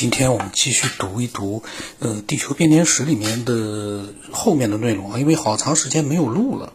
[0.00, 1.62] 今天我们继续读一读，
[1.98, 6.72] 呃，《地球编年史》里面的后面的内容啊，因为好长时间没有录了，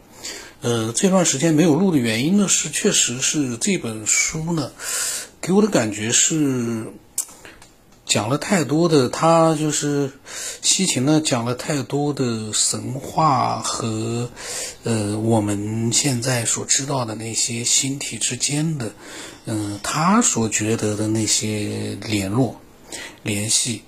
[0.62, 4.72] 呃，这段时间没有录的原因呢，是确实是这本书呢，
[5.42, 6.85] 给我的感觉是
[8.05, 10.12] 讲了太多的，他就是
[10.62, 14.30] 西秦呢讲了太多的神话和
[14.84, 18.94] 呃我们现在所知道的那些星体之间的，
[19.48, 22.62] 嗯，他所觉得的那些联络。
[23.26, 23.82] 联系，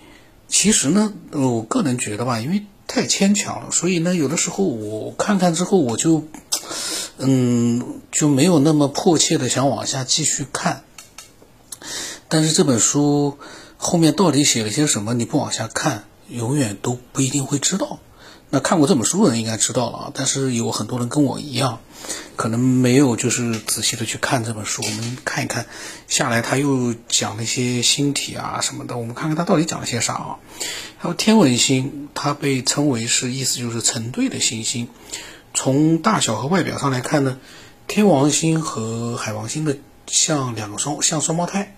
[0.48, 6.26] 其实呢，我个人觉得吧，因为太牵强了，所以呢，有的时候我看看之后，我就，
[7.20, 10.82] 嗯，就没有那么迫切的想往下继续看。
[12.28, 13.38] 但是这本书
[13.78, 18.00] 后面到底写了些什么，你不往下看，永远都不一定会知道。
[18.50, 21.82] 那看过这本书的人应该知道了啊，但是有很多人跟我一样，
[22.38, 24.82] 可能没有就是仔细的去看这本书。
[24.86, 25.66] 我们看一看
[26.08, 30.36] 下来，他又讲了一些星体啊什么的，我们看看他到底讲了些啥啊？
[30.98, 34.88] 还有天文星，它被称为是意思就是成对的行星。
[35.54, 37.38] 从大小和外表上来看呢，
[37.86, 39.78] 天王星和海王星的
[40.08, 41.76] 像两个双像双胞胎。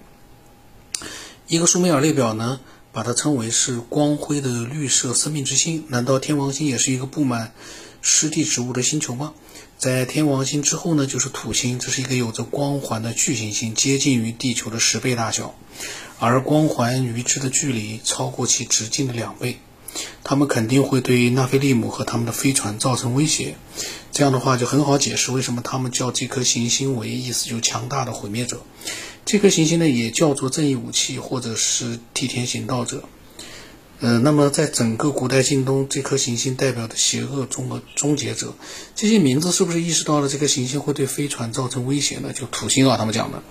[1.48, 2.60] 一个苏美尔列表呢。
[2.92, 5.86] 把它称为是光辉的绿色生命之星。
[5.90, 7.54] 难道天王星也是一个布满
[8.02, 9.34] 湿地植物的星球吗？
[9.78, 15.56] 在天王星之后呢，就是土星，这是一个有着光环的巨行星，接近于地球的十倍大小，
[16.20, 19.58] 而光环与之的距离超过其直径的两倍。
[20.24, 23.56] 它们肯定会对纳菲利姆和他们的飞船造成威胁。
[24.12, 28.62] 这样的话就很好解释为什么他们叫这颗行星为意思就强大的毁灭者。
[29.26, 33.04] 这颗行星呢，也叫做正义武器，或者是替天行道者。
[34.00, 38.54] 呃，那么在整个古代近东，这颗行星代表的邪恶中的终结者，
[38.96, 42.32] 这些名字是不是意识到了这颗行星会对飞船造成威胁呢？
[42.34, 43.44] 就土星啊，他们讲的。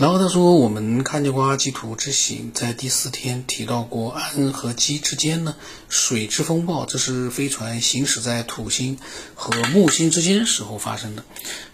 [0.00, 5.54] 然后他说，我们看见过阿基图之行，在第四天提到过安和基之间呢，
[5.90, 8.96] 水之风暴，这是飞船行驶在土星
[9.34, 11.24] 和木星之间时候发生的。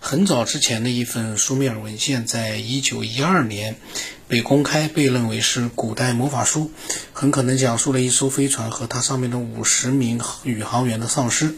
[0.00, 3.76] 很早之前的一份苏美尔文献，在一九一二年
[4.26, 6.72] 被公开，被认为是古代魔法书，
[7.12, 11.54] 很可能讲述了一艘飞船和它上面的五十名宇航员的丧失。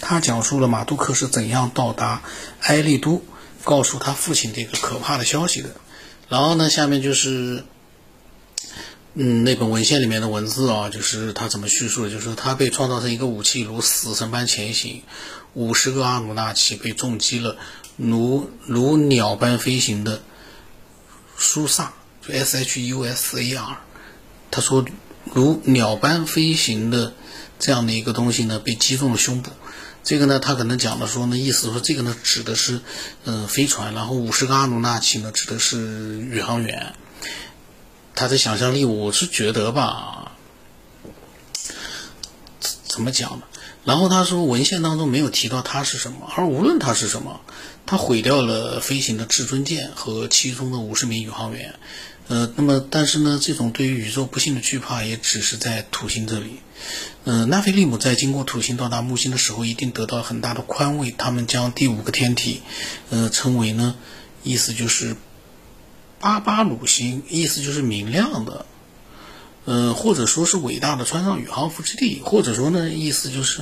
[0.00, 2.22] 他讲述了马杜克是怎样到达
[2.60, 3.22] 埃利都，
[3.64, 5.68] 告诉他父亲这个可怕的消息的。
[6.28, 7.64] 然后呢，下面就是，
[9.14, 15.02] 嗯，那本文献里面的文字啊，就是他怎么叙述的，就是他被创造成一个武器，如死神般前行，
[15.54, 17.56] 五十个阿努纳奇被重击了，
[17.96, 20.20] 如如鸟般飞行的
[21.38, 21.94] 苏萨，
[22.26, 23.78] 就 S H U S A R，
[24.50, 24.84] 他说
[25.32, 27.12] 如鸟般飞行的
[27.58, 29.50] 这样的一个东西呢，被击中了胸部。
[30.06, 32.80] 这个呢，他可能讲的说呢，意思说这个呢指的是，
[33.24, 36.94] 嗯，飞船，然后五十个阿努纳奇呢指的是宇航员。
[38.14, 40.30] 他的想象力，我是觉得吧，
[42.84, 43.42] 怎么讲呢？
[43.84, 47.40] 然后他说文献当中没有提到它是什么，而无论它是什么，
[47.84, 51.74] 他毁掉了飞行的至尊舰和其中的五十名宇航员。
[52.28, 56.56] 呃，那么但是呢，这种对于宇宙不幸的惧怕也只是在土星这里。
[57.24, 61.14] 呃，那菲利姆在经过土星到达木星的时候，一定得到很大的宽慰。
[61.16, 62.62] 他们将第五个天体，
[63.10, 63.94] 呃，称为呢，
[64.42, 65.16] 意思就是
[66.18, 68.66] 巴巴鲁星，意思就是明亮的，
[69.64, 73.60] 呃，或者说是伟大的穿上宇航服之地，或者说呢，意思就是，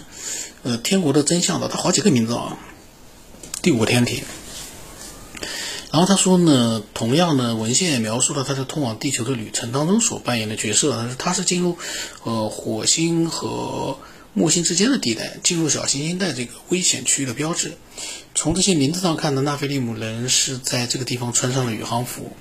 [0.62, 1.68] 呃，天国的真相的。
[1.68, 2.56] 它好几个名字啊，
[3.60, 4.22] 第五天体。
[5.94, 11.08] 然后他说呢，同样呢，文献也描述了他在通往地球的旅程当中所扮演的角色。
[11.20, 11.78] 他是进入
[12.24, 13.96] 呃火星和
[14.32, 17.74] 木星之间的地带，进入小行星带这个危险区域的标志。
[18.34, 22.32] 从这些名字上看呢，纳菲利姆人是在这个地方穿上了宇航服。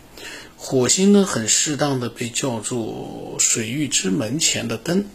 [0.58, 5.06] 火星呢，很适当的被叫做水域之门前的灯，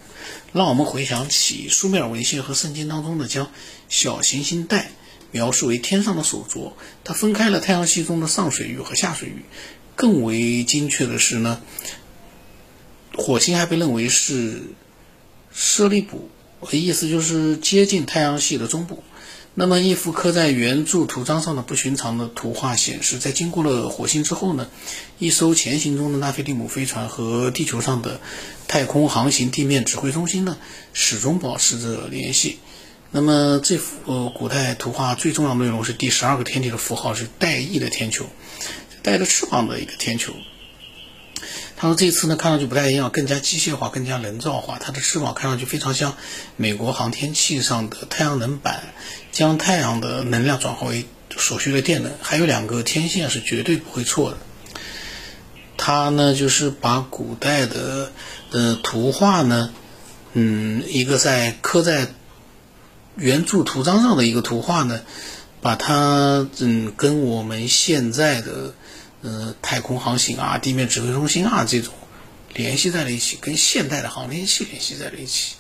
[0.53, 3.51] 让我们回想起苏美尔文献和圣经当中的将
[3.89, 4.93] 小行星带。
[5.31, 6.73] 描述为天上的手镯，
[7.05, 9.43] 它分开了太阳系中的上水域和下水域。
[9.95, 11.61] 更为精确的是呢，
[13.17, 14.63] 火星还被认为是
[15.53, 16.29] 舍利卜，
[16.71, 19.03] 意思就是接近太阳系的中部。
[19.55, 24.69] 那么一幅刻在圆柱图章上的不寻常的图画显示，在经过了火星之后呢，
[25.19, 28.21] 一艘前行中的纳菲利姆飞船和地球上的
[28.69, 30.57] 太空航行地面指挥中心呢，
[30.93, 32.61] 始终保持着联系。
[33.11, 38.27] 那么这幅呃古代图画最重要内容是第十二个天体的符号是带翼的天球，
[39.03, 40.35] 带着翅膀的一个天球。
[41.77, 44.79] 他说这次呢看上去不太一样，更加机械化，更加人造化。
[44.79, 46.17] 它的翅膀看上去非常像
[46.57, 48.93] 美国航天器上的太阳能板，
[49.33, 51.07] 将太阳的能量转化为
[51.37, 52.13] 所需的电能。
[52.21, 54.39] 还有两个天线是绝对不会错的。
[55.77, 58.11] 他呢就是把古代的
[58.51, 59.73] 呃图画呢，
[60.33, 62.09] 嗯，一个在刻在
[63.19, 65.01] 圆柱图章上的一个图画呢，
[65.61, 68.75] 把它嗯跟我们现在的
[69.23, 71.93] 呃太空航行啊、地面指挥中心啊这种
[72.55, 75.55] 联系在了一起，跟现代的航天器联系在了一起。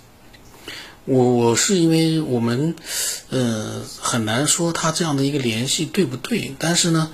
[1.05, 2.77] 我我是因为我们，
[3.31, 7.11] 呃，很难说他这样的一个联系对不对，但是呢，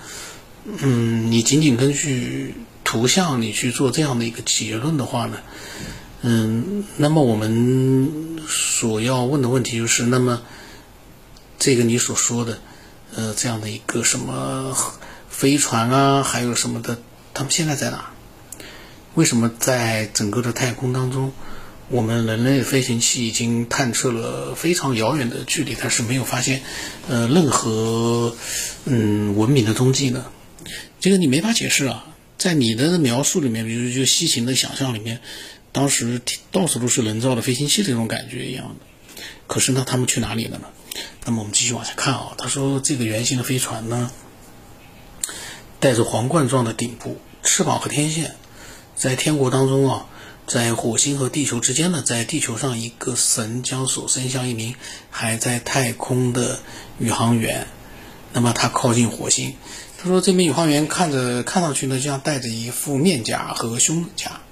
[0.67, 5.39] 嗯，你仅仅根据图像你去做这样的一个结论的话呢，
[5.79, 5.87] 嗯，
[6.27, 10.41] 嗯那么我们所要问的问题就是，那么
[11.59, 12.59] 这个你所说的，
[13.15, 14.75] 呃，这样的一个什么
[15.29, 16.99] 飞船啊，还有什么的，
[17.35, 18.11] 他们现在在哪？
[19.15, 21.31] 为什么在整个的太空当中？
[21.91, 26.63] 我们人类飞行器已经探测了非常遥远的距离，但是没有发现，
[27.07, 28.35] 呃，任何
[28.87, 30.25] 嗯文明的踪迹呢？
[31.01, 32.07] 这个你没法解释啊。
[32.37, 35.21] 在你的描述里面，比如就西行的想象里面，
[35.75, 36.23] 当时
[36.53, 39.23] 到处都是人造的飞行器这种感觉一样的。
[39.49, 40.69] 可是呢，他们去哪里了呢？
[41.25, 42.33] 那么我们继续往下看啊。
[42.39, 44.11] 他说，这个圆形的飞船呢，
[45.81, 48.37] 带着皇冠状的顶部、翅膀和天线，
[48.95, 50.07] 在天国当中啊。
[50.47, 54.75] 在火星和地球之间呢，在地球上，一个神将手伸向一名
[55.09, 56.61] 还在太空的
[56.99, 57.67] 宇航员。
[58.35, 59.55] 那么他靠近火星，
[59.97, 64.43] 他说：“这名宇航员看着看上去呢，就像戴着一副面甲和胸甲。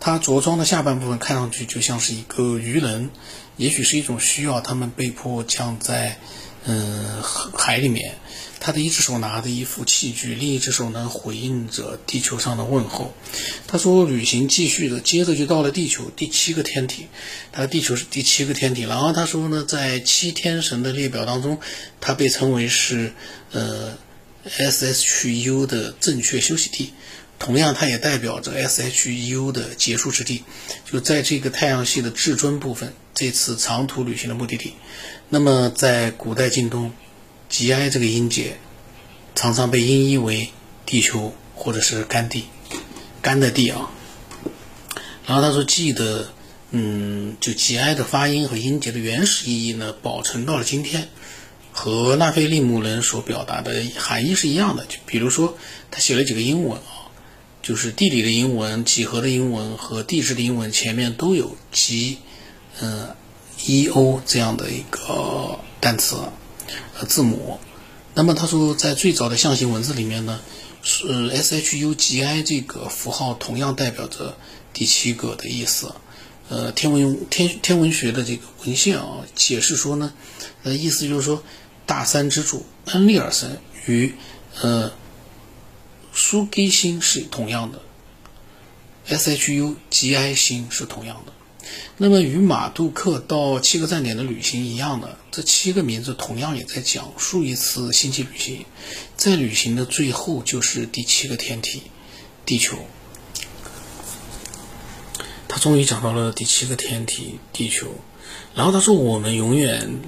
[0.00, 3.10] 他着装的下半部分看上去就像是一个鱼人，
[3.56, 6.18] 也许是一种需要，他们被迫降在
[6.64, 8.16] 嗯海里面。”
[8.60, 13.12] 他的一只手拿着一副器具，另一只手呢回应着地球上的问候。
[13.66, 17.08] 他说：“旅行继续的，接着就到了地球第七个天体。
[17.52, 18.84] 他的地球是第七个天体。
[18.84, 21.58] 然后他说呢，在七天神的列表当中，
[22.00, 23.12] 他被称为是
[23.52, 23.98] 呃
[24.44, 26.94] S H U 的正确休息地。
[27.44, 30.44] 同样，它也代表着 SHEU 的结束之地，
[30.90, 34.72] 就在这个太阳系的至尊部分，这次长途旅行的目的地。
[35.28, 36.92] 那么，在古代近东。”
[37.46, 38.56] 吉埃这个音节
[39.36, 40.48] 常常被音译为
[40.86, 42.46] 地球或者是干地，
[43.22, 43.90] 干的地啊。
[45.26, 46.30] 然后他说，记得，
[46.70, 51.08] 嗯，就吉埃的发音和音节的原始意义呢，保存到了今天，
[51.70, 54.84] 和纳菲利姆人所表达的含义是一样的。
[54.86, 55.56] 就比如说，
[55.92, 56.93] 他写了几个英文啊，
[57.64, 62.18] 就是地理的英文、几何的英文和地质的英文前面都有 G，
[62.82, 63.08] 嗯
[63.64, 66.16] ，E O 这样的一个单词。
[66.98, 67.58] 呃，字母。
[68.12, 70.40] 那么他说，在最早的象形文字里面呢，
[70.82, 74.36] 是 S H U G I 这个符号同样代表着
[74.74, 75.94] 第七个的意思。
[76.50, 80.12] 呃，天文天天文学的这个文献啊，解释说呢，
[80.64, 81.42] 呃，意思就是说，
[81.86, 84.12] 大山之主恩利尔森与
[84.60, 84.92] 呃
[86.14, 87.82] 苏基星是同样的
[89.08, 91.32] ，S H U G I 星是同样的。
[91.96, 98.64] 那么与马杜克到七个站点的旅行一样的，这七个名字同样也在讲述一次星际旅行，
[99.16, 101.82] 在旅行的最后就是第七个天体——
[102.46, 102.78] 地球。
[105.48, 107.94] 他终于讲到了第七个天体——地球，
[108.54, 110.00] 然后他说：“我们永远。”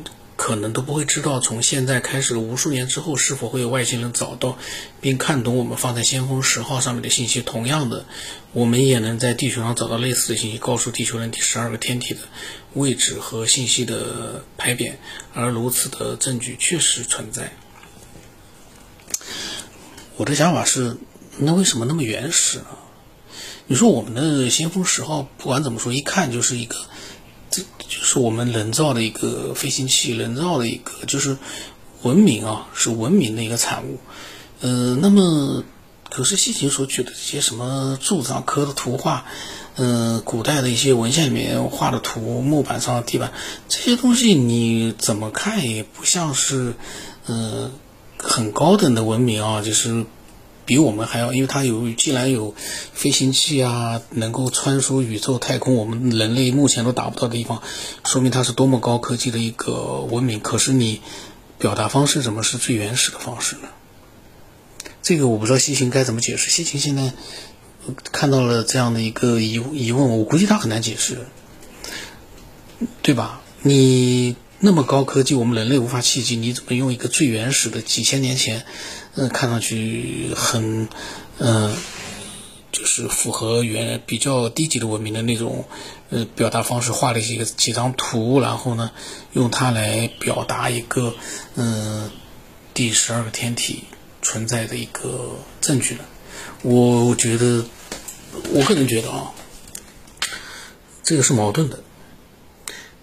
[0.47, 4.57] 可能都不会知道，从现在开始无数年之后，是否会有外星人找到
[5.01, 7.43] 并看懂我们放在先锋十号上面的信息。
[7.43, 8.07] 同样的，
[8.53, 12.21] 我们也能在地球上找到类似的信息，告诉地球人第十二个天体的
[12.75, 14.93] 位置和信息的牌匾。
[15.35, 17.53] 而如此的证据确实存在。
[20.17, 20.97] 我的想法是，
[21.38, 22.67] 那为什么那么原始呢？
[23.67, 26.76] 你说我们的先锋十号，不管怎么说，一看就是一个。
[27.57, 31.39] 这就是我们人造的一个飞行器，人造的一个就是
[32.03, 33.99] 文明啊，是文明的一个产物。
[34.61, 35.65] 呃，那么
[36.11, 39.25] 可是西秦所举的这些什么柱子上刻的图画，
[39.77, 43.33] 呃，古代的一些文献里面画的图，木板上的地板
[43.69, 46.75] 这些东西，你怎么看也不像是
[47.27, 47.71] 呃
[48.19, 50.05] 很高等的文明啊，就是。
[50.66, 52.54] 比我们还要，因为它有，既然有
[52.92, 57.62] 飞行器啊，能够穿梭宇宙太空，我们人类目前都达不到的地方，
[58.04, 60.40] 说明它是多么高科技的一个文明。
[60.40, 61.00] 可是你
[61.58, 63.68] 表达方式怎么是最原始的方式呢？
[65.02, 66.50] 这个我不知道西行该怎么解释。
[66.50, 67.12] 西行现在
[68.11, 71.26] 看到了这样的一个疑疑问，我估计他很难解释，
[73.02, 73.40] 对吧？
[73.62, 78.64] 你那么高科技，我们人类无法企及，你怎么用一个最原始的几千年前？
[79.16, 80.88] 嗯，看上去很，
[81.38, 81.75] 嗯，
[82.70, 85.64] 就是符合原比较低级的文明的那种，
[86.11, 88.90] 呃，表达方式，画了一个几张图，然后呢，
[89.32, 91.14] 用它来表达一个，
[91.54, 92.11] 嗯，
[92.75, 93.85] 第十二个天体
[94.20, 96.04] 存在的一个证据呢。
[96.62, 97.64] 我觉得
[98.52, 99.32] 我个人觉得啊，
[101.02, 101.82] 这个是矛盾的。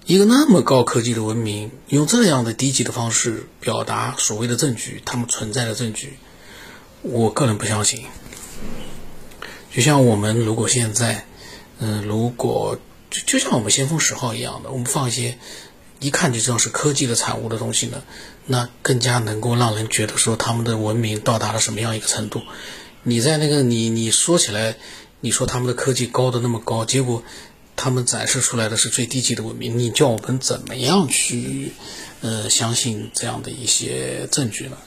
[0.06, 6.18] 一个那么高科技的文明，用这样的低级的方式表达所谓的证据，他们存在的证据，
[7.02, 8.04] 我个人不相信。
[9.72, 11.26] 就像我们如果现在，
[11.80, 12.78] 嗯，如果
[13.10, 15.38] 就就像我们先锋十号一样的，我们放一些
[16.02, 18.04] 一看就知道是科技的产物的东西呢，
[18.46, 22.42] 那更加能够让人觉得说他们的文明到达了什么样一个程度。
[23.04, 24.76] 你在那个你你说起来，
[25.22, 27.24] 你说他们的科技高的那么高，结果。
[27.76, 31.74] 他们展示出来的是最低级的文明，你叫我们怎么样去，
[32.22, 34.78] 呃，相信这样的一些证据呢？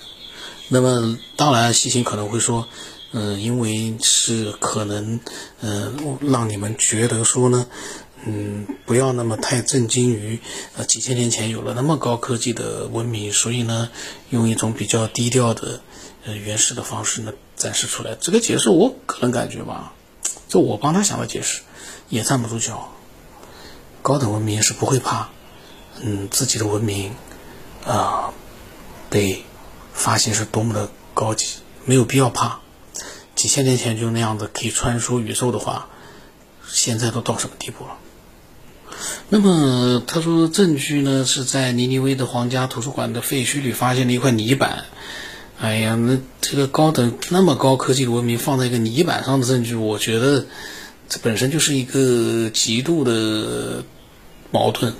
[0.69, 2.69] 那么，当然，西行可能会说，
[3.13, 5.21] 嗯，因为是可能，
[5.61, 7.67] 嗯，让你们觉得说呢，
[8.25, 10.41] 嗯，不要那么太震惊于，
[10.77, 13.91] 呃，几千年前有了那么高科技的文明，所以呢，
[14.31, 15.81] 用一种比较低调的，
[16.25, 18.17] 呃，原始的方式呢展示出来。
[18.21, 19.93] 这个解释，我个人感觉吧，
[20.49, 21.61] 这我帮他想的解释。
[22.09, 22.93] 也站不住脚。
[24.03, 25.31] 高等文明是不会怕，
[26.01, 27.13] 嗯，自己的文明
[27.85, 28.33] 啊
[29.11, 29.43] 被
[29.93, 32.61] 发现是多么的高级，没有必要怕。
[33.35, 35.89] 几千年前就那样子可以穿梭宇宙的话，
[36.69, 37.97] 现在都到什么地步了？
[39.29, 44.85] 那么他说证据呢是在尼尼微的皇家图书馆的废墟里发现了一块泥板。
[45.61, 50.47] 哎呀，那这个高等那么高科技的文明放在一个泥板上的证据，我觉得。
[51.09, 53.85] 这本身就是一个极度的
[54.51, 54.95] 矛盾。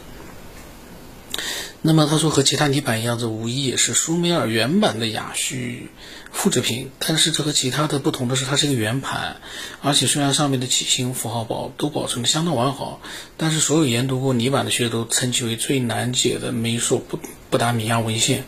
[1.83, 5.89] 那么他说和其他泥板一样，这无疑也是苏美尔原版的雅叙
[6.33, 6.91] 复制品。
[6.99, 9.37] 但是这和其他的不同的是，它是一个圆盘，
[9.83, 13.01] 而且虽然上面的起形符号保都保存的相当完好，
[13.37, 17.21] 但是所有研读过泥板的学者都称其为最难解的美索不
[17.51, 18.45] 不达米亚文献。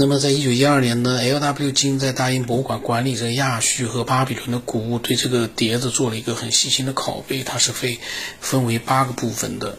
[0.00, 1.72] 那么，在一九一二年呢，L.W.
[1.72, 7.42] 金在大英博物馆管理着亚叙和巴比伦的古物，对这个碟子做了一个很细心的拷贝。
[7.42, 7.98] 它是被
[8.40, 9.76] 分为八个部分的，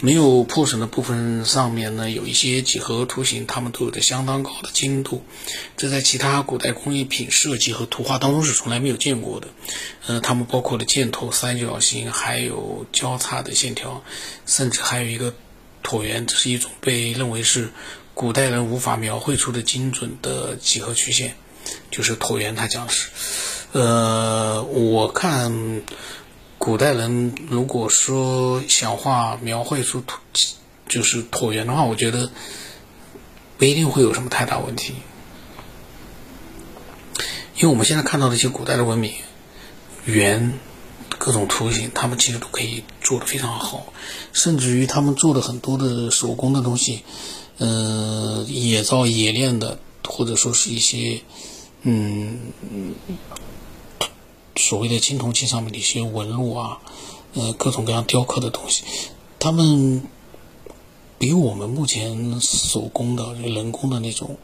[0.00, 5.24] 没有破损的部分上面呢有一些几何图形，它们都有着相当高的精度，
[5.78, 9.48] 这在其他古代工艺品设计和图画当中是从来没有见过的。
[10.06, 14.04] 呃，它们包括了箭头、三角形，还有交叉的线条，
[14.44, 15.32] 甚至还有一个
[15.82, 17.70] 椭圆，这是一种被认为是。
[18.14, 21.34] 古代人无法描绘出的精准的几何曲线，
[21.90, 22.54] 就是椭圆。
[22.54, 23.08] 他讲是，
[23.72, 25.82] 呃，我看
[26.58, 30.18] 古代人如果说想画描绘出椭
[30.88, 32.30] 就是椭圆的话，我觉得
[33.56, 34.94] 不一定会有什么太大问题，
[37.56, 39.14] 因为我们现在看到的一些古代的文明，
[40.04, 40.52] 圆
[41.18, 43.92] 各种图形，他们其实都可以做的非常好，
[44.34, 47.02] 甚至于他们做的很多的手工的东西。
[47.58, 51.20] 呃，野造冶炼的，或者说是一些，
[51.82, 52.52] 嗯，
[54.56, 56.80] 所谓的青铜器上面的一些纹路啊，
[57.34, 58.82] 呃，各种各样雕刻的东西，
[59.38, 60.02] 他们
[61.18, 64.36] 比我们目前手工的、人工的那种，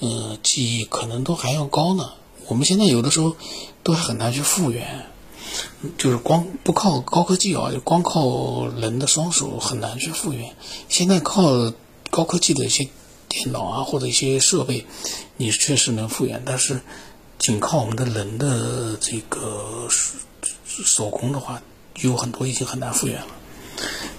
[0.00, 2.10] 呃，技艺可能都还要高呢。
[2.48, 3.34] 我们现在有的时候
[3.82, 5.06] 都还很难去复原，
[5.96, 10.54] 就是光不靠高科技啊，就光靠人的双手很难去复原。
[10.90, 11.72] 现在靠。
[12.18, 12.88] 高科技的一些
[13.28, 14.84] 电脑啊，或者一些设备，
[15.36, 16.80] 你确实能复原，但是
[17.38, 19.86] 仅靠我们的人的这个
[20.84, 21.62] 手工的话，
[22.00, 23.28] 有很多已经很难复原了。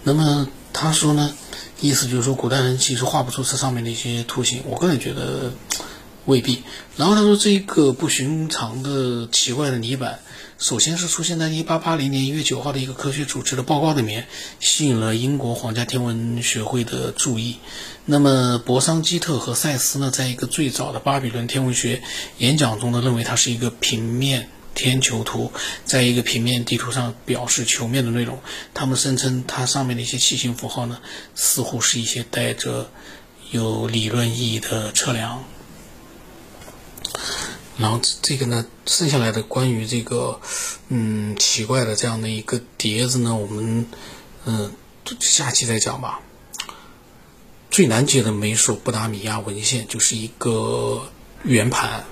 [0.03, 1.36] 那么他说呢，
[1.82, 4.63] 意思就是说，古代人其实画不出这上面的一些图形。
[4.65, 5.51] 我个人觉得
[6.29, 6.63] 未必。
[6.95, 10.19] 然后他说，这一个不寻常的奇怪的泥板。
[10.59, 14.27] 首先是出现在1880年1月9号的一个科学组织的报告里面，
[14.59, 17.55] 吸引了英国皇家天文学会的注意。
[18.03, 22.01] 那么，博桑基特和塞斯呢，在一个最早的巴比伦天文学
[22.39, 25.53] 演讲中呢，认为它是一个平面天球图，
[25.86, 28.39] 在一个平面地图上表示球面的内容。
[28.74, 31.00] 他们声称，它上面的一些器形符号呢，
[31.36, 32.89] 似乎是一些带着
[33.51, 35.45] 有理论意义的测量。
[37.79, 40.39] 然后这个呢，剩下来的关于这个，
[40.89, 43.86] 嗯，奇怪的这样的一个碟子呢，我们，
[44.45, 44.71] 嗯，
[45.19, 46.19] 下期再讲吧。
[47.71, 51.09] 最难解的美索不达米亚文献就是一个
[51.43, 52.03] 圆盘。